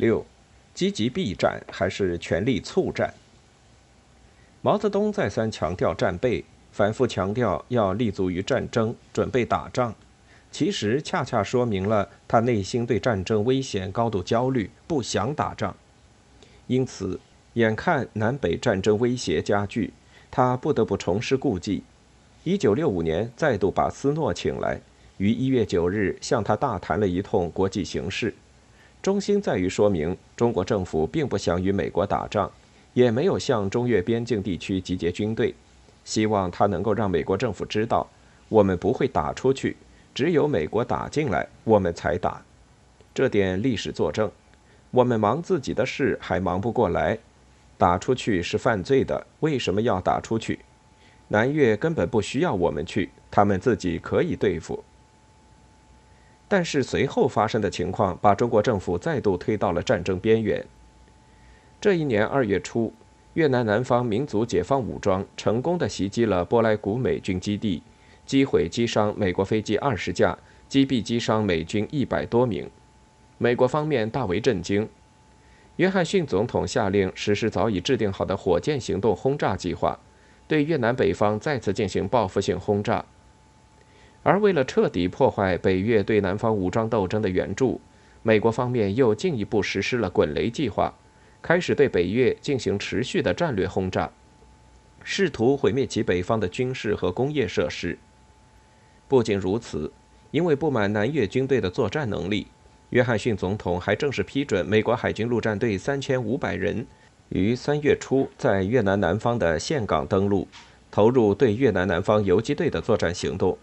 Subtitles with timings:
[0.00, 0.24] 六，
[0.72, 3.12] 积极避战还是全力促战？
[4.62, 6.42] 毛泽东再三强调战备，
[6.72, 9.94] 反复强调要立足于战争，准备打仗。
[10.50, 15.76] 其实恰恰说明了他内心对战争危险高度焦虑，不想打仗。
[16.66, 17.20] 因此，
[17.52, 19.92] 眼看南北战争威胁加剧，
[20.30, 21.82] 他不得不重施故技。
[22.44, 24.80] 一九六五年，再度把斯诺请来，
[25.18, 28.34] 于一月九日向他大谈了一通国际形势，
[29.02, 32.50] 中心在于说明中国政府并不想与美国打仗，
[32.92, 35.54] 也没有向中越边境地区集结军队，
[36.04, 38.06] 希望他能够让美国政府知道，
[38.50, 39.76] 我们不会打出去。
[40.12, 42.42] 只有美国打进来，我们才打，
[43.14, 44.30] 这点历史作证。
[44.90, 47.16] 我们忙自己的事还忙不过来，
[47.78, 49.26] 打出去是犯罪的。
[49.38, 50.58] 为什么要打出去？
[51.28, 54.84] 南越根本不需要我们去，他们自己可以对付。
[56.50, 60.66] 但是随后发生的情况，把中国政府再度推到了战争边缘。
[61.80, 62.92] 这一年二月初，
[63.34, 67.80] 越南南方民族解放武装成功的袭击了波莱古美军基地。
[68.26, 70.36] 击毁、击伤美国飞机二十架，
[70.68, 72.68] 击毙、击伤美军一百多名，
[73.38, 74.88] 美国方面大为震惊。
[75.76, 79.96] 约翰逊总统下令实施早已制定好的火箭行动轰炸计划，
[80.48, 83.04] 对越南北方再次进行报复性轰炸。
[84.22, 87.80] 而为了彻底破坏北越对南方武装斗争的援助，
[88.22, 90.92] 美国方面又进一步实施了“滚雷计划”，
[91.40, 94.10] 开始对北越进行持续的战略轰炸，
[95.02, 97.96] 试图毁灭其北方的军事和工业设施。
[99.08, 99.90] 不仅如此，
[100.30, 102.46] 因为不满南越军队的作战能力，
[102.90, 106.86] 约翰逊总统还正式批准美国海军陆战队三千五百人
[107.30, 110.46] 于三月初在越南南方的岘港登陆，
[110.90, 113.56] 投入对越南南方游击队的作战行动。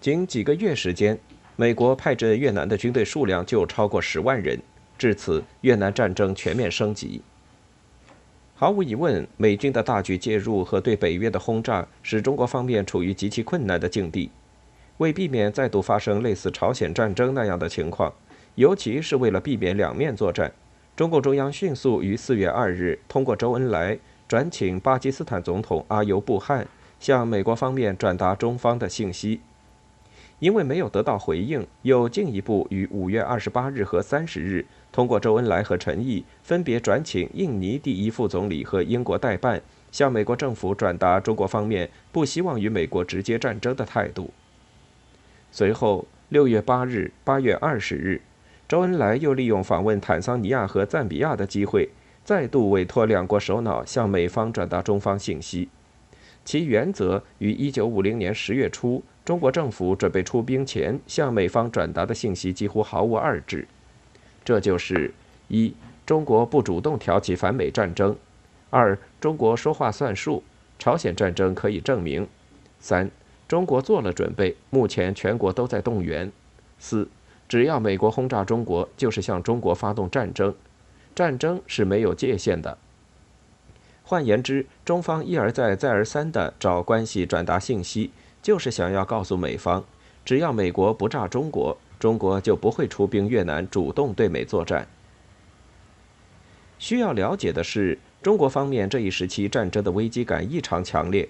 [0.00, 1.18] 仅几个月时间，
[1.56, 4.60] 美国派至越南的军队数量就超过十万人。
[4.98, 7.20] 至此，越南战争全面升级。
[8.54, 14.30] 毫无疑问，美军的大举介入和对北约的轰炸使中国方面处于极其困难的境地。
[14.98, 18.10] 为避免再度发生类似朝鲜战争那样的情况，
[18.54, 20.50] 尤其是为了避免两面作战，
[20.96, 26.66] 中共中央迅速于四月二日通过周恩来转请巴基斯坦总统阿尤布汗
[26.98, 29.40] 向美国方面转达中方的信息。
[30.38, 34.66] 因为没有得到回应，又进一步于五月二十八日和三十日。
[34.92, 39.60] 通过周恩来和陈毅分别转请印尼第一副总理和英国代办，
[39.90, 44.30] 向美国政府转达中国方面不希望与美国直接战争的态度。
[45.50, 48.20] 随后，六月八日、八月二十日，
[48.68, 51.88] 周恩来又利用访问坦桑尼亚和赞比亚的机会，
[52.24, 55.68] 再度委托两国首脑向美方转达中方信息。
[56.46, 63.66] 其原则与一九五零年十月初中国政府准备出兵前向美方转达的信息几乎毫无二致。
[64.44, 65.12] 这就是
[65.48, 65.74] 一，
[66.06, 68.14] 中国不主动挑起反美战争；
[68.70, 70.40] 二，中国说话算数，
[70.78, 72.24] 朝鲜战争可以证明；
[72.78, 73.10] 三，
[73.48, 76.28] 中国做了准备，目前全国都在动员；
[76.78, 77.08] 四，
[77.48, 80.54] 只要美国轰炸中国，就是向中国发动战争，
[81.12, 82.78] 战争是没有界限的。
[84.08, 89.82] 换言之，中方一而再、再而三地找关系转达信息，就是想要告诉美方，
[90.24, 91.76] 只要美国不炸中国。
[91.98, 94.86] 中国就不会出兵越南，主动对美作战。
[96.78, 101.28] 需要了解的是，中国方面这一时期战争的危机感异常强烈。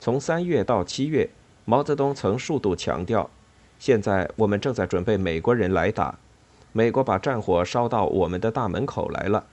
[0.00, 1.30] 从三月到七月，
[1.64, 3.30] 毛泽东曾数度强调
[3.78, 6.18] ：“现在我们正在准备美国人来打，
[6.72, 9.44] 美国把战火烧到我们的大门口来了。”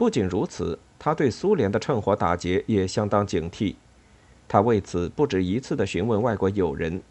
[0.00, 3.74] 不仅如此，他对苏联的趁火打劫也相当警惕。
[4.48, 7.02] 他为此不止一次地询问外国友人。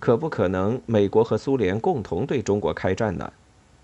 [0.00, 3.32] 可不可能美国和苏联共同对中国开战呢？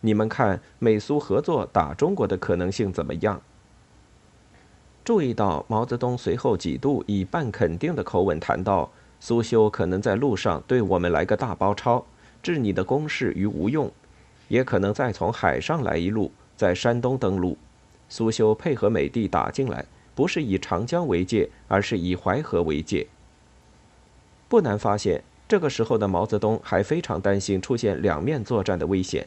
[0.01, 3.41] 你们看美苏合作打中国的可能性怎么样？
[5.05, 12.05] 注意到毛泽东随后几度以半肯定的口吻谈到苏修可能在路上对我们来个大包抄，
[12.43, 13.89] 置你的攻势于无用，
[14.49, 17.57] 也可能再从海上来一路，在山东登陆。
[18.13, 23.07] 苏修配合美帝打进来，不是以长江为界，而是以淮河为界。
[24.51, 25.25] 不难发现。
[25.49, 29.27] 这个时候的毛泽东还非常担心出现两面作战的危险。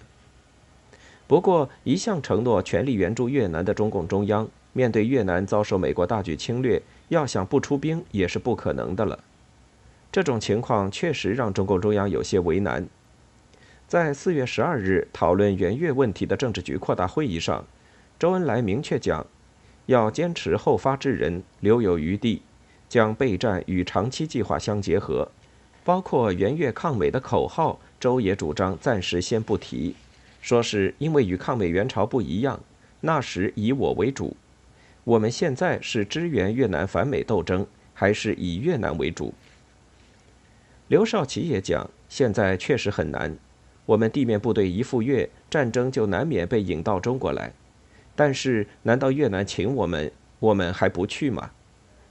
[1.25, 6.79] 不过，一向承诺全力援助越南的中共中央，面对越南遭受美国大举侵略，
[7.09, 9.23] 要想不出兵也是不可能的了。
[10.11, 12.87] 这种情况确实让中共中央有些为难。
[13.87, 17.65] 在四月十二日讨论援越问题的政治局扩大会议上，
[18.17, 19.25] 周恩来明确讲，
[19.88, 22.41] 要坚持后发制人，留有余地，
[22.88, 25.29] 将备战与长期计划相结合。
[25.83, 29.95] 包括援越抗美的口号，周也主张暂时先不提，
[30.41, 32.59] 说是因为与抗美援朝不一样，
[33.01, 34.35] 那时以我为主。
[35.03, 39.33] 我们现在是支援越南反美斗争，还是以越南为主？
[40.88, 43.38] 刘少奇也讲，现在确实很难。
[43.85, 47.53] 我们地面部队一赴越，战争就难免被引到中国来。
[48.15, 51.51] 但是，难道越南请我们，我们还不去吗？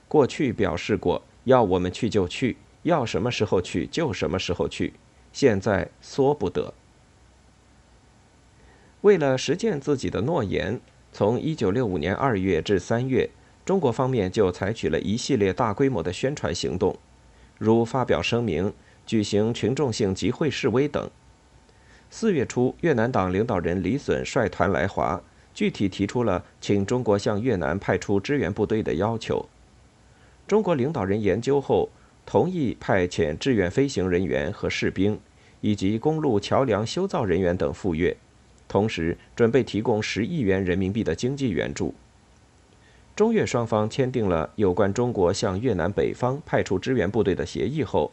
[0.07, 4.93] 过去表示过，要我们去就去，要什么时候去就什么时候去。
[5.33, 6.73] 现在说不得。
[9.01, 10.79] 为了实践自己的诺言。
[11.17, 13.29] 从一九六五年二月至三月，
[13.63, 16.99] 中国方面就采取了一系列大规模的宣传行动，
[17.57, 18.73] 如发表声明、
[19.05, 21.09] 举行群众性集会示威等。
[22.09, 25.21] 四月初，越南党领导人李隼率团来华，
[25.55, 29.43] 具体提出了请中国向越南派出支援部队的要求。
[30.47, 31.89] 中国领导人研究后，
[32.25, 35.17] 同意派遣志愿飞行人员和士兵，
[35.61, 38.15] 以及公路桥梁修造人员等赴越。
[38.67, 41.93] 同时，准备提供十亿元人民币的经济援助。
[43.15, 48.11] 中越双方签订了有关中国向越南北方派出支援部队的协议后，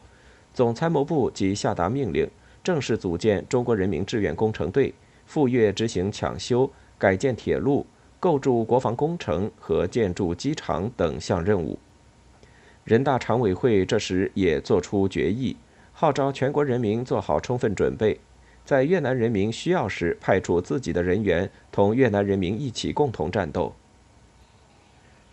[0.55, 2.31] 总参谋部即下达命令，
[2.63, 4.95] 正式组建中国人民志愿工程队，
[5.27, 6.71] 赴越执行抢修、
[7.03, 7.85] 改建铁路、
[8.21, 11.77] 构筑国防工程和建筑机场等项任务。
[12.85, 15.57] 人大常委会这时也作出决议，
[15.93, 18.21] 号召全国人民做好充分准备。
[18.65, 23.73] 在越南人民需要时，派出自己的人员同越南人民一起共同战斗。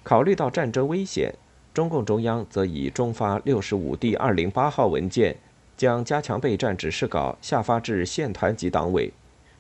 [0.02, 1.32] 考虑到战争危险，
[1.72, 5.36] 中共中央则以中发六十五第二零八号文件，
[5.78, 9.14] 将加强备战指示稿下发至县团级党委。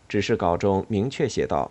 [0.07, 1.69] 指示稿中明确写道：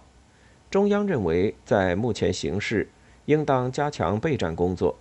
[0.71, 2.89] 中央认为，在目前形势，
[3.25, 4.95] 应当加强备战工作，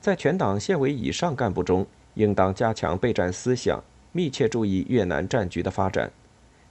[0.00, 3.82] 在全党县委以上干部中，应当加强备战思想。
[4.16, 6.08] 密切注意越南战局的发展，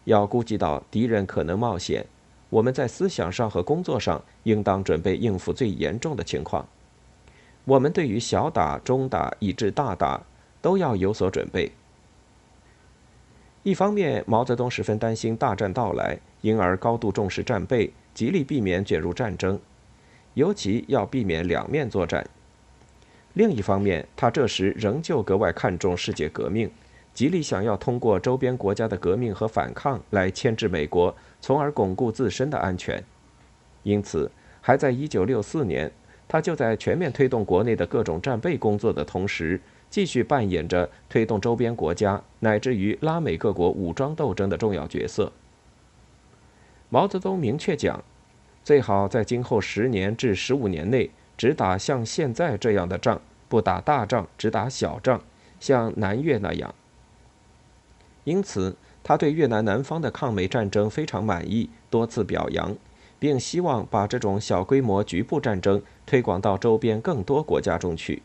[0.05, 2.05] 要估计到敌人可能冒险，
[2.49, 6.65] 我们在思想上和工作上应当准备应付最严重的情况。
[7.65, 10.21] 我们对于小打、中打以至大打
[10.61, 11.69] 都要有所准备。
[13.63, 19.57] 一方面，毛泽东十分担心大战到来，因而高度重视战备，极力避免卷入战争，
[20.33, 22.27] 尤其要避免两面作战。
[23.35, 26.69] 另一方面，他这时仍旧格外看重世界革命。
[27.13, 33.01] 极力想要通过周边国家的革命和反抗来牵制美国，从而巩固自身的安全。
[33.83, 35.91] 因此，还在1964年，
[36.27, 39.61] 他就在全面推动国内的各种战备工作的同时，
[39.93, 45.31] 继续扮演着推动周边国家乃至于拉美各国武装斗争的重要角色。
[46.89, 48.03] 毛泽东明确讲，
[48.63, 55.21] 最好在今后十年至十五年内只打像现在这样的仗，不打大仗，只打小仗，
[55.59, 56.73] 像南越那样。
[58.23, 62.75] 因此，他对越南南方的抗美战争非常满意，多次表扬，
[63.19, 68.23] 并希望把这种小规模局部战争推广到周边更多国家中去。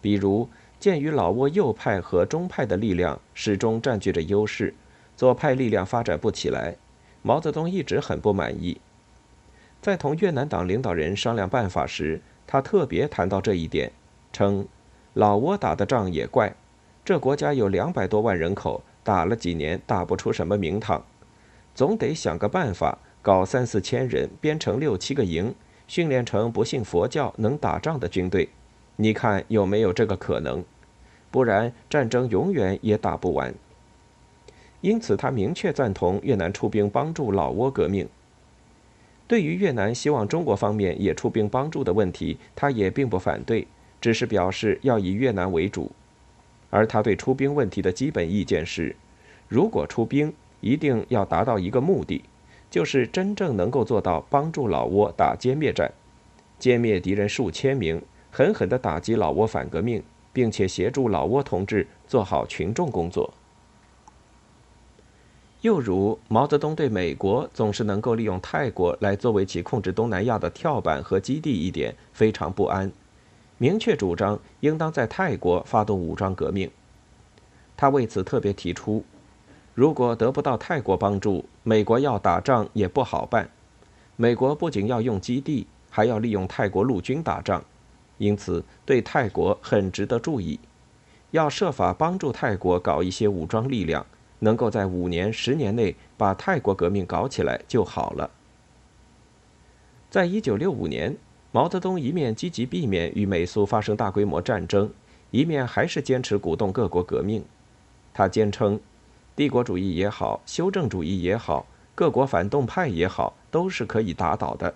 [0.00, 0.48] 比如，
[0.78, 4.74] 鉴于老挝右派和中派的力量始终占据着优势，
[5.16, 6.76] 左派力量发展不起来，
[7.22, 8.80] 毛泽东一直很不满意。
[9.80, 13.92] 在同越南党领导人商量办法时，他特别谈到这一点，
[14.32, 14.66] 称
[15.14, 16.54] ：“老挝打的仗也怪，
[17.04, 21.02] 这国家有两百多万人口。”打了几年，打不出什么名堂，
[21.74, 25.54] 总得想个办法，搞三四千人编成六七个营，
[25.86, 28.50] 训练成不信佛教、能打仗的军队。
[29.00, 30.64] 你看有没有这个可能？
[31.30, 33.54] 不然战争永远也打不完。
[34.80, 38.08] 因此，他明确赞同越南出兵帮助老挝革命。
[39.28, 43.68] 对于越南希望中国方面也出兵帮助的问题，他也并不反对，
[44.00, 45.92] 只是表示要以越南为主。
[46.68, 48.96] 而他对出兵问题的基本意见是：
[49.46, 52.24] 如果出兵，一定要达到一个目的，
[52.68, 55.92] 就是真正能够做到帮助老挝打歼灭战，
[56.58, 63.32] 歼灭敌人数千名，狠狠地打击老挝反革命，并且协助老挝同志做好群众工作。
[65.62, 72.92] 又如毛泽东对美国总是能够利用泰国来作为其控制东南亚的跳板和基地一点非常不安。
[73.56, 76.70] 明确主张应当在泰国发动武装革命。
[77.76, 79.04] 他为此特别提出，
[79.74, 83.50] 如果得不到泰国帮助，美国要打仗也不好办。
[84.14, 87.64] 美国不仅要用基地，还要利用泰国陆军打仗，
[88.18, 90.60] 因此对泰国很值得注意。
[91.30, 94.04] 要设法帮助泰国搞一些武装力量，
[94.40, 98.30] 能够在五年、十年内把泰国革命搞起来就好了。
[100.10, 101.16] 在一九六五年。
[101.50, 104.92] 毛泽东一面积极避免与美苏发生大规模战争，
[105.30, 107.42] 一面还是坚持鼓动各国革命。
[108.12, 108.78] 他坚称，
[109.34, 114.74] 帝国主义也好，修正主义也好，各国反动派也好，都是可以打倒的。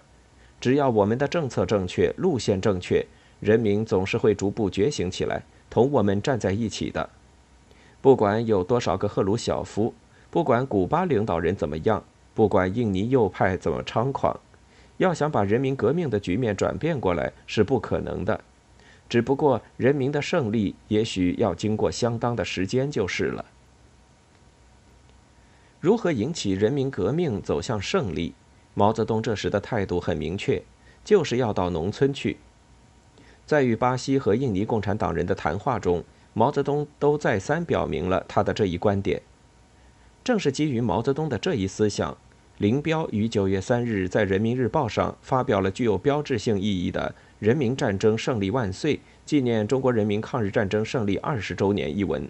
[0.59, 3.07] 只要我们的政策正确，路线正确，
[3.43, 7.11] 人民总是会逐步觉醒起来，同我们站在一起的。
[8.01, 9.93] 不管有多少个赫鲁晓夫，
[10.31, 14.39] 不管古巴领导人怎么样，不管印尼右派怎么猖狂，
[14.99, 18.41] 要想把人民革命的局面转变过来是不可能的。
[19.09, 23.45] 只不过人民的胜利也许要经过相当的时间就是了。
[25.81, 28.35] 如何引起人民革命走向胜利？
[28.75, 30.63] 毛泽东这时的态度很明确，
[31.05, 32.37] 就是要到农村去。
[33.53, 39.21] 在与巴西和印尼共产党人的谈话中，毛泽东都再三表明了他的这一观点。
[40.25, 42.17] 正是基于毛泽东的这一思想，
[42.57, 47.15] 林彪于九月三日在《人民日报》上发表了具有标志性意义的。
[47.41, 48.99] 人民战争胜利万岁！
[49.27, 52.27] 纪念中国人民抗日战争胜利二十周年一文。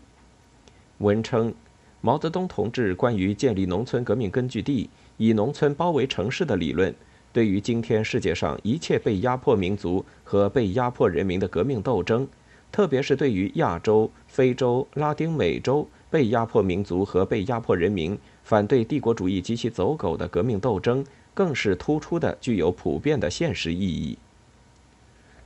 [0.99, 1.55] 文称，
[2.01, 6.93] 毛泽东同志关于建立农村革命根据地，以农村包围城市的理论，
[7.33, 12.29] 对于今天世界上一切被压迫民族和被压迫人民的革命斗争，
[12.71, 24.19] 特别是对于亚洲、非洲、拉丁美洲被压迫民族和被压迫人民反对帝国主义及其走狗的革命斗争，更是突出的具有普遍的现实意义。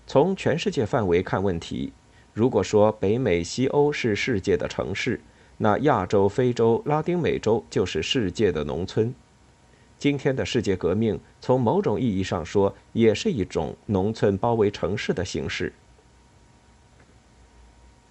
[0.09, 1.93] 从全世界范围看问题，
[2.33, 5.21] 如果说北美、西欧是世界的城市，
[5.59, 9.15] 那亚洲、非洲、拉丁美洲就是世界的农村。
[9.99, 15.73] 今天的世界革命，从某种意义上说，也是一种农村包围城市的形式。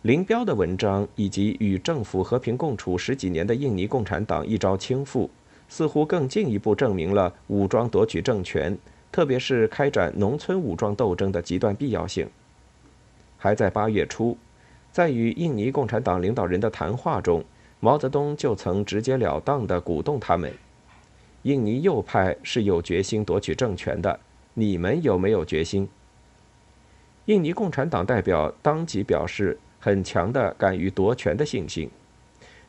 [0.01, 5.29] 林彪的文章以及与政府和平共处十几年的印尼共产党一朝倾覆，
[5.67, 8.77] 似乎更进一步证明了武装夺取政权。
[9.11, 12.29] 特别是开展农村武装斗争的极端必要性。
[13.37, 14.37] 还在八月初，
[14.91, 17.43] 在与印尼共产党领导人的谈话中，
[17.79, 20.53] 毛泽东就曾直截了当地鼓动他们
[21.45, 24.19] ：“印尼右派是有决心夺取政权的，
[24.55, 25.87] 你们有没有决心？”
[27.25, 31.87] 印尼共产党代表当即表示很强的敢于夺权的信心。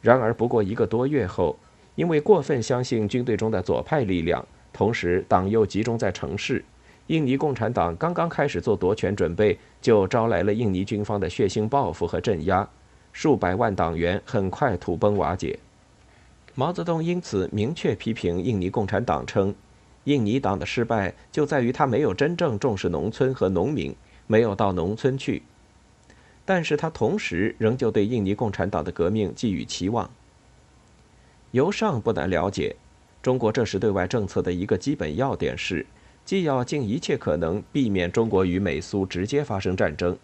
[0.02, 1.56] 然而，不过一个多月后，
[1.94, 4.46] 因为过分相信军队中的左派力量。
[4.74, 6.62] 同时，党又集中在城市。
[7.06, 12.68] 印尼共产党刚刚开始做夺权准备，就招来了印尼军方的血腥报复和镇压，
[13.14, 15.58] 数百万党员很快土崩瓦解。
[16.58, 19.54] 毛泽东因此明确批评印尼共产党称，
[20.04, 23.94] 印尼党的失败就在于他没有真正重视农村和农民，
[24.26, 25.42] 没有到农村去。
[26.46, 30.10] 但是他同时仍旧对印尼共产党的革命寄予期望。
[31.50, 32.74] 由上不难了解。
[33.22, 35.84] 中国这时对外政策的一个基本要点是，
[36.24, 40.16] 既要尽一切可能避免中国与美苏直接发生战争，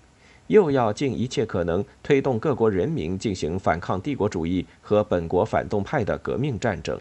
[0.52, 7.00] 又要尽一切可能推动各国人民进行反抗帝国主义和本国反动派的革命战争。